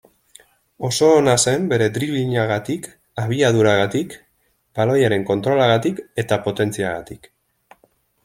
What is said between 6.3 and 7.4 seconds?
potentziagatik.